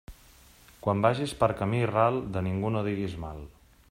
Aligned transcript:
Quan 0.85 1.03
vagis 1.07 1.35
per 1.43 1.49
camí 1.59 1.81
ral, 1.91 2.17
de 2.39 2.43
ningú 2.47 2.73
no 2.77 2.83
diguis 2.89 3.15
mal. 3.27 3.45